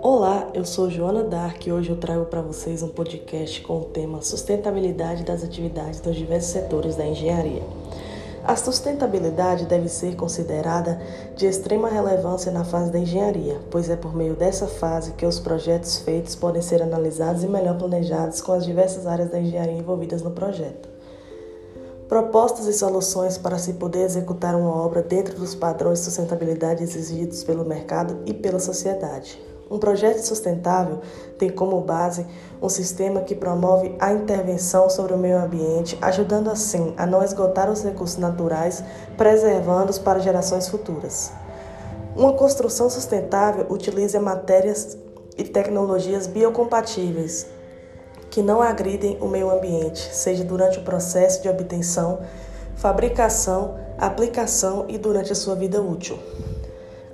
Olá, 0.00 0.48
eu 0.54 0.64
sou 0.64 0.88
Joana 0.88 1.24
Dark 1.24 1.66
e 1.66 1.72
hoje 1.72 1.90
eu 1.90 1.96
trago 1.96 2.26
para 2.26 2.40
vocês 2.40 2.82
um 2.82 2.88
podcast 2.88 3.60
com 3.62 3.80
o 3.80 3.84
tema 3.86 4.22
Sustentabilidade 4.22 5.24
das 5.24 5.42
atividades 5.42 6.00
dos 6.00 6.14
diversos 6.14 6.52
setores 6.52 6.94
da 6.94 7.04
engenharia. 7.04 7.62
A 8.44 8.54
sustentabilidade 8.54 9.66
deve 9.66 9.88
ser 9.88 10.14
considerada 10.14 11.00
de 11.34 11.46
extrema 11.46 11.88
relevância 11.88 12.52
na 12.52 12.64
fase 12.64 12.92
da 12.92 13.00
engenharia, 13.00 13.60
pois 13.70 13.90
é 13.90 13.96
por 13.96 14.14
meio 14.14 14.34
dessa 14.34 14.68
fase 14.68 15.12
que 15.12 15.26
os 15.26 15.40
projetos 15.40 15.98
feitos 15.98 16.36
podem 16.36 16.62
ser 16.62 16.80
analisados 16.80 17.42
e 17.42 17.48
melhor 17.48 17.76
planejados 17.76 18.40
com 18.40 18.52
as 18.52 18.64
diversas 18.64 19.06
áreas 19.06 19.30
da 19.30 19.40
engenharia 19.40 19.76
envolvidas 19.76 20.22
no 20.22 20.30
projeto. 20.30 20.99
Propostas 22.10 22.66
e 22.66 22.72
soluções 22.72 23.38
para 23.38 23.56
se 23.56 23.74
poder 23.74 24.02
executar 24.02 24.56
uma 24.56 24.74
obra 24.84 25.00
dentro 25.00 25.36
dos 25.36 25.54
padrões 25.54 26.00
de 26.00 26.06
sustentabilidade 26.06 26.82
exigidos 26.82 27.44
pelo 27.44 27.64
mercado 27.64 28.18
e 28.26 28.34
pela 28.34 28.58
sociedade. 28.58 29.40
Um 29.70 29.78
projeto 29.78 30.18
sustentável 30.18 30.98
tem 31.38 31.48
como 31.48 31.80
base 31.82 32.26
um 32.60 32.68
sistema 32.68 33.20
que 33.20 33.36
promove 33.36 33.94
a 34.00 34.12
intervenção 34.12 34.90
sobre 34.90 35.14
o 35.14 35.18
meio 35.18 35.38
ambiente, 35.38 35.96
ajudando 36.02 36.50
assim 36.50 36.92
a 36.96 37.06
não 37.06 37.22
esgotar 37.22 37.70
os 37.70 37.84
recursos 37.84 38.18
naturais, 38.18 38.82
preservando-os 39.16 40.00
para 40.00 40.18
gerações 40.18 40.66
futuras. 40.66 41.30
Uma 42.16 42.32
construção 42.32 42.90
sustentável 42.90 43.66
utiliza 43.70 44.18
matérias 44.18 44.98
e 45.38 45.44
tecnologias 45.44 46.26
biocompatíveis 46.26 47.59
que 48.30 48.42
não 48.42 48.62
agridem 48.62 49.18
o 49.20 49.28
meio 49.28 49.50
ambiente, 49.50 50.14
seja 50.14 50.44
durante 50.44 50.78
o 50.78 50.82
processo 50.82 51.42
de 51.42 51.48
obtenção, 51.48 52.20
fabricação, 52.76 53.74
aplicação 53.98 54.86
e 54.88 54.96
durante 54.96 55.32
a 55.32 55.34
sua 55.34 55.54
vida 55.54 55.82
útil. 55.82 56.18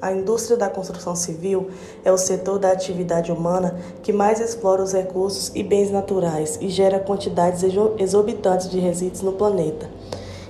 A 0.01 0.13
indústria 0.13 0.59
da 0.59 0.69
construção 0.69 1.17
civil 1.17 1.71
é 2.05 2.13
o 2.13 2.19
setor 2.19 2.59
da 2.59 2.71
atividade 2.71 3.33
humana 3.33 3.77
que 4.03 4.13
mais 4.13 4.41
explora 4.41 4.83
os 4.83 4.93
recursos 4.93 5.51
e 5.55 5.63
bens 5.63 5.91
naturais 5.91 6.59
e 6.61 6.69
gera 6.69 7.01
quantidades 7.01 7.63
exorbitantes 7.99 8.69
de 8.69 8.79
resíduos 8.79 9.23
no 9.23 9.33
planeta. 9.33 9.89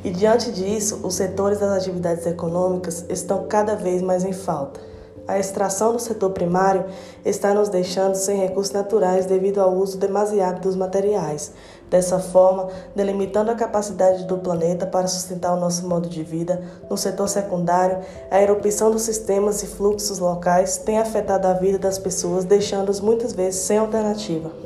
E 0.04 0.10
diante 0.10 0.50
disso, 0.50 1.00
os 1.02 1.14
setores 1.14 1.60
das 1.60 1.70
atividades 1.70 2.26
econômicas 2.26 3.04
estão 3.08 3.46
cada 3.46 3.76
vez 3.76 4.02
mais 4.02 4.24
em 4.24 4.32
falta. 4.32 4.80
A 5.28 5.38
extração 5.38 5.92
do 5.92 5.98
setor 5.98 6.30
primário 6.30 6.84
está 7.24 7.52
nos 7.52 7.68
deixando 7.68 8.14
sem 8.14 8.38
recursos 8.38 8.72
naturais 8.72 9.26
devido 9.26 9.60
ao 9.60 9.74
uso 9.74 9.98
demasiado 9.98 10.60
dos 10.60 10.76
materiais, 10.76 11.52
dessa 11.90 12.20
forma, 12.20 12.68
delimitando 12.94 13.50
a 13.50 13.56
capacidade 13.56 14.24
do 14.24 14.38
planeta 14.38 14.86
para 14.86 15.08
sustentar 15.08 15.52
o 15.52 15.60
nosso 15.60 15.88
modo 15.88 16.08
de 16.08 16.22
vida. 16.22 16.62
No 16.88 16.96
setor 16.96 17.28
secundário, 17.28 17.98
a 18.30 18.40
erupção 18.40 18.90
dos 18.90 19.02
sistemas 19.02 19.62
e 19.62 19.66
fluxos 19.66 20.18
locais 20.20 20.76
tem 20.78 20.98
afetado 20.98 21.48
a 21.48 21.54
vida 21.54 21.78
das 21.78 21.98
pessoas, 21.98 22.44
deixando-os 22.44 23.00
muitas 23.00 23.32
vezes 23.32 23.60
sem 23.60 23.78
alternativa. 23.78 24.65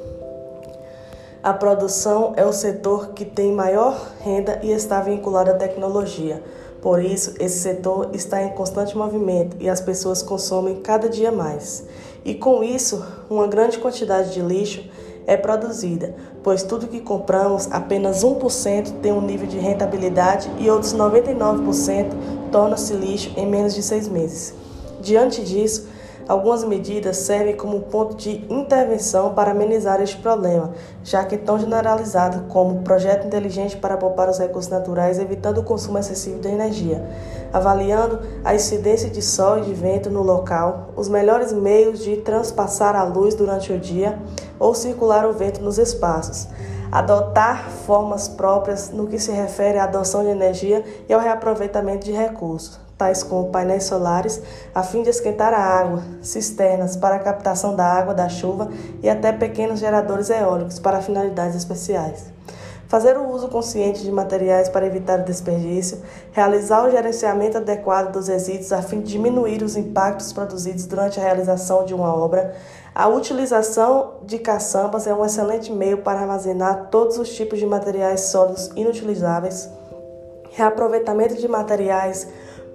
A 1.43 1.55
produção 1.55 2.35
é 2.37 2.45
o 2.45 2.53
setor 2.53 3.13
que 3.15 3.25
tem 3.25 3.51
maior 3.51 4.13
renda 4.21 4.61
e 4.63 4.73
está 4.73 5.01
vinculado 5.01 5.51
à 5.51 5.55
tecnologia. 5.55 6.43
Por 6.83 7.03
isso, 7.03 7.35
esse 7.41 7.61
setor 7.61 8.11
está 8.13 8.43
em 8.43 8.51
constante 8.51 8.95
movimento 8.95 9.57
e 9.59 9.67
as 9.67 9.81
pessoas 9.81 10.21
consomem 10.21 10.83
cada 10.83 11.09
dia 11.09 11.33
mais. 11.33 11.87
E 12.27 12.35
com 12.35 12.63
isso, 12.63 13.03
uma 13.31 13.47
grande 13.47 13.79
quantidade 13.79 14.35
de 14.35 14.43
lixo 14.43 14.85
é 15.27 15.35
produzida, 15.35 16.15
pois 16.43 16.63
tudo 16.63 16.89
que 16.89 17.01
compramos, 17.01 17.69
apenas 17.71 18.23
1% 18.23 19.01
tem 19.01 19.11
um 19.11 19.23
nível 19.23 19.47
de 19.47 19.59
rentabilidade 19.59 20.51
e 20.59 20.69
outros 20.69 20.93
99% 20.93 22.51
torna-se 22.53 22.93
lixo 22.93 23.33
em 23.35 23.47
menos 23.47 23.75
de 23.75 23.83
seis 23.83 24.07
meses. 24.07 24.53
Diante 25.01 25.43
disso, 25.43 25.89
Algumas 26.31 26.63
medidas 26.63 27.17
servem 27.17 27.57
como 27.57 27.81
ponto 27.81 28.15
de 28.15 28.47
intervenção 28.49 29.35
para 29.35 29.51
amenizar 29.51 30.01
este 30.01 30.17
problema, 30.19 30.71
já 31.03 31.25
que 31.25 31.37
tão 31.37 31.59
generalizado 31.59 32.47
como 32.47 32.83
projeto 32.83 33.27
inteligente 33.27 33.77
para 33.77 33.97
poupar 33.97 34.29
os 34.29 34.39
recursos 34.39 34.71
naturais, 34.71 35.19
evitando 35.19 35.59
o 35.59 35.65
consumo 35.65 35.99
excessivo 35.99 36.39
de 36.39 36.47
energia, 36.47 37.05
avaliando 37.53 38.21
a 38.45 38.55
incidência 38.55 39.11
de 39.11 39.21
sol 39.21 39.59
e 39.59 39.63
de 39.63 39.75
vento 39.75 40.09
no 40.09 40.23
local, 40.23 40.91
os 40.95 41.09
melhores 41.09 41.53
meios 41.53 41.99
de 41.99 42.19
transpassar 42.19 42.95
a 42.95 43.03
luz 43.03 43.35
durante 43.35 43.73
o 43.73 43.81
dia 43.81 44.17
ou 44.57 44.73
circular 44.73 45.27
o 45.27 45.33
vento 45.33 45.61
nos 45.61 45.79
espaços. 45.79 46.47
Adotar 46.93 47.69
formas 47.69 48.29
próprias 48.29 48.91
no 48.91 49.09
que 49.09 49.19
se 49.19 49.33
refere 49.33 49.79
à 49.79 49.83
adoção 49.83 50.23
de 50.23 50.29
energia 50.29 50.85
e 51.09 51.13
ao 51.13 51.21
reaproveitamento 51.21 52.05
de 52.05 52.13
recursos, 52.13 52.79
tais 53.01 53.23
como 53.23 53.49
painéis 53.49 53.85
solares, 53.85 54.43
a 54.75 54.83
fim 54.83 55.03
de 55.03 55.09
esquentar 55.09 55.55
a 55.55 55.59
água, 55.59 56.03
cisternas 56.21 56.97
para 56.97 57.17
a 57.17 57.19
captação 57.19 57.75
da 57.75 57.87
água 57.87 58.13
da 58.13 58.29
chuva 58.29 58.69
e 59.03 59.09
até 59.09 59.33
pequenos 59.33 59.81
geradores 59.81 60.29
eólicos 60.29 60.79
para 60.79 61.01
finalidades 61.01 61.57
especiais. 61.57 62.27
Fazer 62.89 63.17
o 63.17 63.31
uso 63.31 63.49
consciente 63.49 64.03
de 64.03 64.13
materiais 64.13 64.69
para 64.69 64.85
evitar 64.85 65.21
o 65.21 65.25
desperdício, 65.25 66.03
realizar 66.33 66.85
o 66.85 66.91
gerenciamento 66.91 67.57
adequado 67.57 68.13
dos 68.13 68.29
resíduos 68.29 68.71
a 68.71 68.83
fim 68.83 69.01
de 69.01 69.13
diminuir 69.13 69.63
os 69.63 69.77
impactos 69.77 70.31
produzidos 70.31 70.85
durante 70.85 71.19
a 71.19 71.23
realização 71.23 71.87
de 71.87 71.95
uma 71.95 72.15
obra. 72.15 72.55
A 72.95 73.09
utilização 73.09 74.17
de 74.25 74.39
caçambas 74.39 75.07
é 75.07 75.15
um 75.15 75.25
excelente 75.25 75.73
meio 75.73 75.99
para 75.99 76.21
armazenar 76.21 76.89
todos 76.91 77.17
os 77.17 77.35
tipos 77.35 77.59
de 77.59 77.65
materiais 77.65 78.23
sólidos 78.23 78.71
inutilizáveis. 78.77 79.71
Reaproveitamento 80.51 81.37
de 81.37 81.49
materiais 81.49 82.27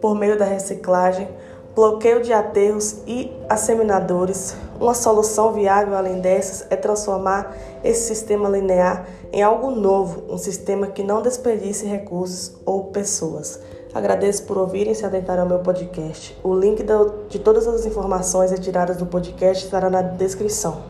por 0.05 0.13
meio 0.13 0.37
da 0.37 0.45
reciclagem, 0.45 1.27
bloqueio 1.73 2.21
de 2.21 2.31
aterros 2.31 2.97
e 3.07 3.31
asseminadores. 3.49 4.55
Uma 4.79 4.93
solução 4.93 5.51
viável 5.51 5.97
além 5.97 6.21
dessas 6.21 6.67
é 6.69 6.75
transformar 6.75 7.57
esse 7.83 8.09
sistema 8.09 8.47
linear 8.47 9.07
em 9.33 9.41
algo 9.41 9.71
novo, 9.71 10.31
um 10.31 10.37
sistema 10.37 10.85
que 10.85 11.01
não 11.01 11.23
desperdice 11.23 11.87
recursos 11.87 12.55
ou 12.63 12.83
pessoas. 12.83 13.59
Agradeço 13.95 14.43
por 14.43 14.59
ouvirem 14.59 14.93
e 14.93 14.95
se 14.95 15.07
atentarem 15.07 15.41
ao 15.41 15.49
meu 15.49 15.57
podcast. 15.57 16.39
O 16.43 16.53
link 16.53 16.85
de 17.27 17.39
todas 17.39 17.67
as 17.67 17.83
informações 17.87 18.51
retiradas 18.51 18.97
do 18.97 19.07
podcast 19.07 19.65
estará 19.65 19.89
na 19.89 20.03
descrição. 20.03 20.83